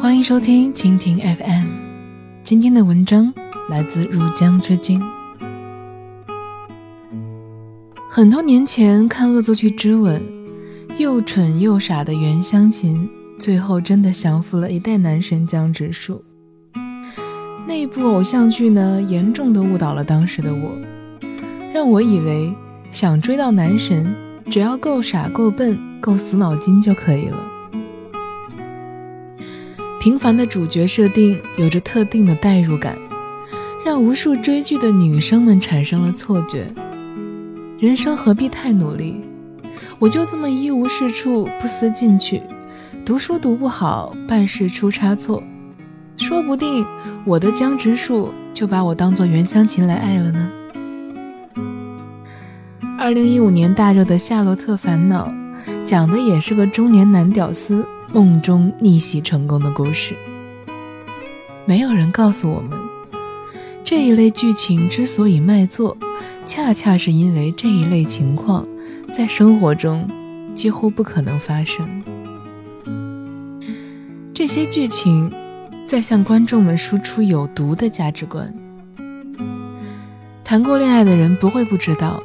[0.00, 1.66] 欢迎收听蜻蜓 FM。
[2.44, 3.34] 今天的文章
[3.68, 5.02] 来自入江之鲸。
[8.08, 10.22] 很多年前看《恶作剧之吻》，
[10.98, 16.22] 又蠢又傻的袁湘琴，最后真的降服了一代男神江直树。
[17.66, 20.78] 那部偶像剧呢，严重的误导了当时的我，
[21.74, 22.54] 让我以为
[22.92, 24.14] 想追到男神，
[24.48, 27.36] 只要够傻、够笨、够死脑筋就可以了。
[30.08, 32.96] 平凡的主角设定有着特定的代入感，
[33.84, 36.66] 让无数追剧的女生们产生了错觉：
[37.78, 39.20] 人生何必太努力？
[39.98, 42.40] 我就这么一无是处，不思进取，
[43.04, 45.42] 读书读不好，办事出差错，
[46.16, 46.86] 说不定
[47.26, 50.50] 我的江直树就把我当做袁湘琴来爱了呢。
[52.98, 55.28] 二零一五年大热的《夏洛特烦恼》，
[55.88, 57.82] 讲的也是个中年男屌丝。
[58.12, 60.14] 梦中逆袭成功的故事，
[61.64, 62.70] 没有人告诉我们，
[63.82, 65.96] 这一类剧情之所以卖座，
[66.46, 68.66] 恰恰是因为这一类情况
[69.14, 70.06] 在生活中
[70.54, 71.86] 几乎不可能发生。
[74.34, 75.30] 这些剧情
[75.86, 78.54] 在向观众们输出有毒的价值观。
[80.44, 82.22] 谈过恋爱的人不会不知道，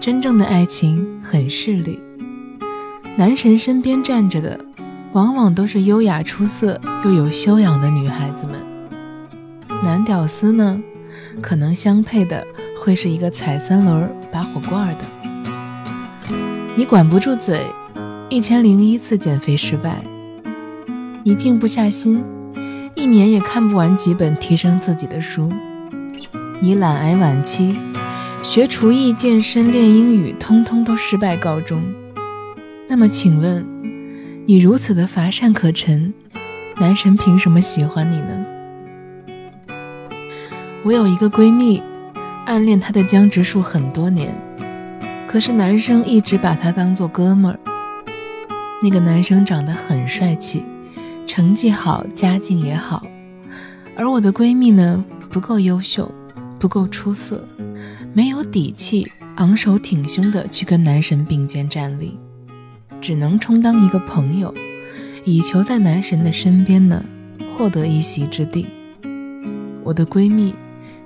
[0.00, 1.98] 真正的爱情很势利，
[3.16, 4.58] 男神身边站着的。
[5.12, 8.54] 往往都是优雅出色又有修养的女孩子们，
[9.84, 10.82] 男屌丝呢，
[11.42, 12.46] 可能相配的
[12.78, 16.34] 会是一个踩三轮拔火罐的。
[16.74, 17.60] 你管不住嘴，
[18.30, 20.02] 一千零一次减肥失败；
[21.24, 22.24] 你静不下心，
[22.94, 25.50] 一年也看不完几本提升自己的书；
[26.60, 27.76] 你懒癌晚期，
[28.42, 31.82] 学厨艺、健身、练英语，通通都失败告终。
[32.88, 33.64] 那么，请问？
[34.44, 36.12] 你如此的乏善可陈，
[36.76, 38.44] 男神凭什么喜欢你呢？
[40.84, 41.80] 我有一个闺蜜，
[42.44, 44.34] 暗恋她的江直树很多年，
[45.28, 47.58] 可是男生一直把她当做哥们儿。
[48.82, 50.64] 那个男生长得很帅气，
[51.24, 53.06] 成绩好，家境也好，
[53.96, 56.12] 而我的闺蜜呢，不够优秀，
[56.58, 57.46] 不够出色，
[58.12, 59.06] 没有底气，
[59.36, 62.18] 昂首挺胸的去跟男神并肩站立。
[63.02, 64.54] 只能充当一个朋友，
[65.24, 67.04] 以求在男神的身边呢
[67.50, 68.64] 获得一席之地。
[69.82, 70.54] 我的闺蜜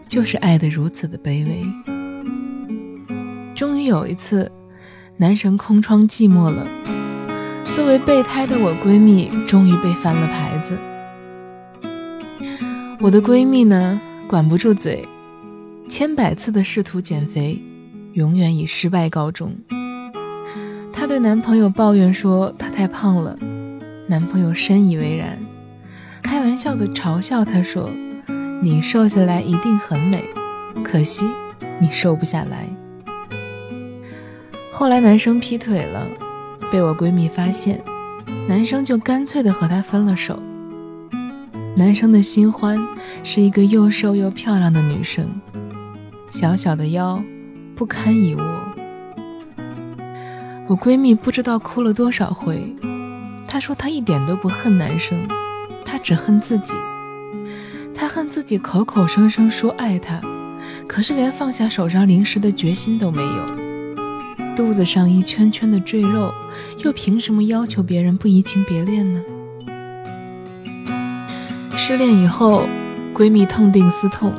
[0.06, 1.64] 就是爱得如此的卑微。
[3.54, 4.52] 终于有一次，
[5.16, 6.66] 男神空窗寂寞了，
[7.72, 10.78] 作为备胎的我闺蜜终于被翻了牌子。
[13.00, 13.98] 我的闺蜜呢
[14.28, 15.02] 管不住嘴，
[15.88, 17.58] 千百次的试图减肥，
[18.12, 19.56] 永远以失败告终。
[21.06, 23.38] 她对男朋友抱怨说她太胖了，
[24.08, 25.38] 男朋友深以为然，
[26.20, 27.88] 开玩笑的嘲笑她说
[28.60, 30.24] ：“你瘦下来一定很美，
[30.82, 31.24] 可惜
[31.78, 32.66] 你瘦不下来。”
[34.74, 36.04] 后来男生劈腿了，
[36.72, 37.80] 被我闺蜜发现，
[38.48, 40.42] 男生就干脆的和她分了手。
[41.76, 42.84] 男生的新欢
[43.22, 45.30] 是一个又瘦又漂亮的女生，
[46.32, 47.22] 小小的腰
[47.76, 48.65] 不堪一握。
[50.68, 52.74] 我闺蜜不知道哭了多少回，
[53.46, 55.16] 她说她一点都不恨男生，
[55.84, 56.74] 她只恨自己。
[57.94, 60.20] 她恨自己口口声声说爱他，
[60.88, 63.66] 可是连放下手上零食的决心都没有。
[64.56, 66.34] 肚子上一圈圈的赘肉，
[66.78, 69.22] 又凭什么要求别人不移情别恋呢？
[71.76, 72.66] 失恋以后，
[73.14, 74.32] 闺蜜痛定思痛，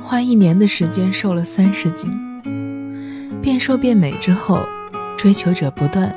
[0.00, 2.10] 花一年的时间瘦了三十斤，
[3.40, 4.58] 变瘦变美之后。
[5.16, 6.14] 追求者不断，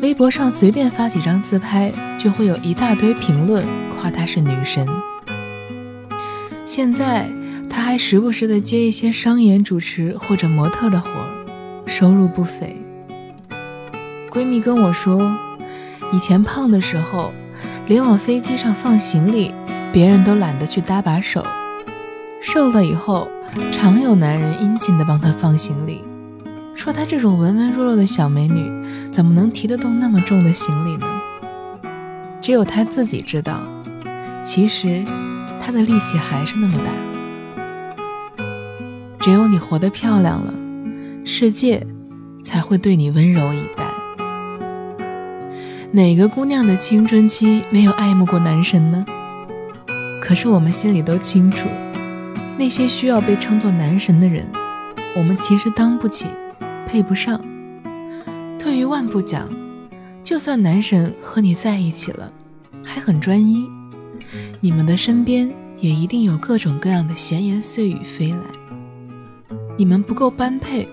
[0.00, 4.86] 微博上随便发几张自拍，就会有一大堆评论夸她是女神。
[6.64, 7.28] 现在
[7.68, 11.08] 她还时不时的接一些商演主持或者模特的活，
[11.86, 12.76] 收入不菲。
[14.30, 15.36] 闺蜜跟我说，
[16.12, 17.32] 以前胖的时候，
[17.86, 19.54] 连往飞机上放行李，
[19.92, 21.42] 别人都懒得去搭把手；
[22.42, 23.28] 瘦了以后，
[23.72, 26.02] 常有男人殷勤的帮她放行李。
[26.86, 28.70] 说她这种文文弱弱的小美女，
[29.10, 31.20] 怎么能提得动那么重的行李呢？
[32.40, 33.58] 只有她自己知道，
[34.44, 35.02] 其实
[35.60, 38.44] 她的力气还是那么大。
[39.18, 40.54] 只有你活得漂亮了，
[41.24, 41.84] 世界
[42.44, 43.84] 才会对你温柔以待。
[45.90, 49.04] 哪个姑娘的青春期没有爱慕过男神呢？
[50.20, 51.68] 可是我们心里都清楚，
[52.56, 54.46] 那些需要被称作男神的人，
[55.16, 56.26] 我们其实当不起。
[56.86, 57.38] 配不上。
[58.58, 59.48] 退一万步讲，
[60.22, 62.32] 就算男神和你在一起了，
[62.84, 63.68] 还很专一，
[64.60, 68.38] 你们的身边也一定有各种各样的闲言碎语飞来。
[69.76, 70.88] 你们不够般配，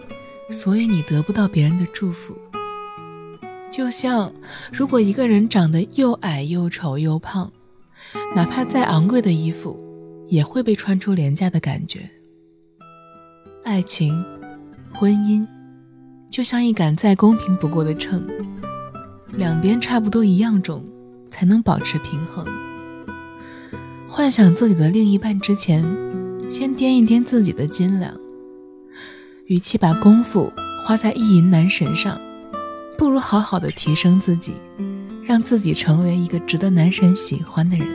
[0.49, 2.35] 所以你得不到别人的祝福。
[3.71, 4.31] 就像
[4.71, 7.51] 如果一个人长得又矮又丑又胖，
[8.35, 9.83] 哪怕再昂贵的衣服，
[10.27, 12.07] 也会被穿出廉价的感觉。
[13.63, 14.23] 爱情、
[14.91, 15.47] 婚姻，
[16.33, 18.25] 就像一杆再公平不过的秤，
[19.37, 20.83] 两边差不多一样重，
[21.29, 22.43] 才能保持平衡。
[24.07, 25.83] 幻想自己的另一半之前，
[26.49, 28.11] 先掂一掂自己的斤两。
[29.45, 30.51] 与其把功夫
[30.83, 32.19] 花在意淫男神上，
[32.97, 34.53] 不如好好的提升自己，
[35.23, 37.87] 让自己成为一个值得男神喜欢的人。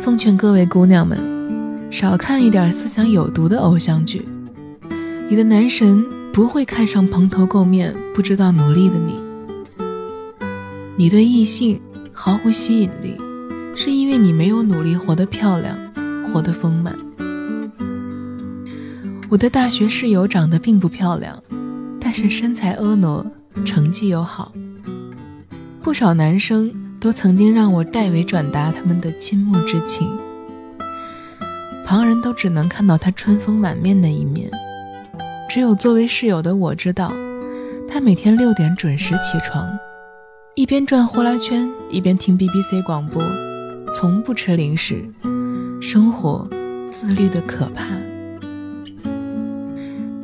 [0.00, 1.18] 奉劝各位姑娘们，
[1.92, 4.26] 少看一点思想有毒的偶像剧。
[5.30, 9.14] 你的男神不会看上蓬头垢面、不知道努力的你。
[10.96, 11.80] 你对异性
[12.12, 13.16] 毫无吸引力。
[13.72, 15.78] 是因为你没有努力活得漂亮，
[16.24, 16.92] 活得丰满。
[19.28, 21.40] 我的大学室友长得并不漂亮，
[22.00, 23.24] 但是身材婀娜，
[23.64, 24.52] 成绩又好。
[25.80, 30.10] 不少男生都曾经让我代为转达他们的倾慕之情。
[31.86, 34.50] 旁人都只能看到他春风满面的一面，
[35.50, 37.12] 只有作为室友的我知道，
[37.88, 39.68] 他每天六点准时起床，
[40.54, 43.20] 一边转呼啦圈，一边听 BBC 广播。
[43.92, 45.04] 从不吃零食，
[45.82, 46.48] 生活
[46.92, 47.84] 自律的可怕。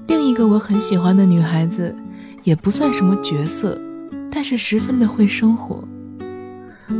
[0.06, 1.92] 另一个我很喜欢的女孩子，
[2.44, 3.76] 也不算什么角色，
[4.30, 5.82] 但是十分的会生活。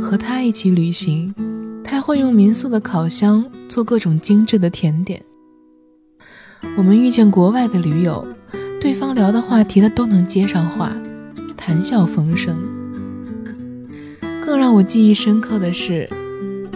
[0.01, 1.33] 和她一起旅行，
[1.81, 5.23] 她会用民宿的烤箱做各种精致的甜点。
[6.77, 8.25] 我们遇见国外的驴友，
[8.79, 10.91] 对方聊的话题他都能接上话，
[11.55, 12.57] 谈笑风生。
[14.41, 16.09] 更让我记忆深刻的是。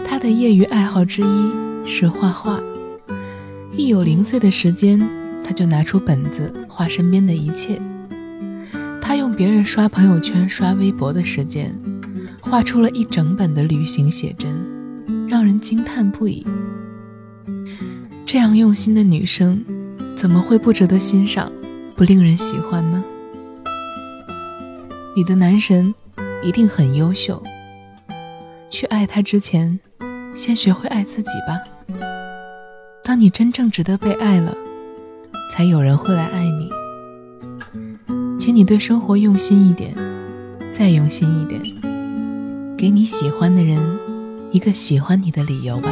[0.04, 2.60] 他的业余爱好之一是画画，
[3.74, 5.00] 一有零碎的时间，
[5.42, 7.80] 他就拿出本子画身边的一切。
[9.00, 11.74] 他用别人刷朋友圈、刷微博的时间，
[12.42, 14.54] 画出了一整本的旅行写真，
[15.26, 16.46] 让人惊叹不已。
[18.32, 19.62] 这样用心的女生，
[20.16, 21.52] 怎么会不值得欣赏，
[21.94, 23.04] 不令人喜欢呢？
[25.14, 25.94] 你的男神
[26.42, 27.42] 一定很优秀，
[28.70, 29.78] 去爱他之前。
[30.32, 31.60] 先学会爱自己吧。
[33.04, 34.56] 当你真正值得被爱了，
[35.52, 36.70] 才有人会来爱你。
[38.40, 39.94] 请你对生活用心一点，
[40.72, 41.60] 再用心一点，
[42.78, 43.78] 给你喜欢的人
[44.52, 45.90] 一个喜欢你的理由吧。